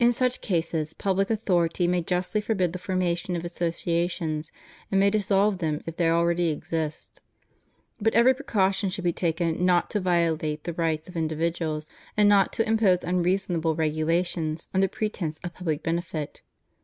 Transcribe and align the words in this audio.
In 0.00 0.10
such 0.10 0.40
cases 0.40 0.92
public 0.92 1.30
authority 1.30 1.86
may 1.86 2.02
justly 2.02 2.40
forbid 2.40 2.72
the 2.72 2.80
formation 2.80 3.36
of 3.36 3.44
associa 3.44 4.10
tions, 4.10 4.50
and 4.90 4.98
may 4.98 5.08
dissolve 5.08 5.58
them 5.58 5.84
if 5.86 5.96
they 5.96 6.10
already 6.10 6.50
exist. 6.50 7.20
But 8.00 8.12
every 8.14 8.34
precaution 8.34 8.90
should 8.90 9.04
be 9.04 9.12
taken 9.12 9.64
not 9.64 9.88
to 9.90 10.00
violate 10.00 10.64
the 10.64 10.72
rights 10.72 11.08
of 11.08 11.16
individuals 11.16 11.86
and 12.16 12.28
not 12.28 12.52
to 12.54 12.66
impose 12.68 13.04
unreasonable 13.04 13.76
regulations 13.76 14.68
under 14.74 14.88
pretence 14.88 15.38
of 15.44 15.54
public 15.54 15.84
benefit. 15.84 16.42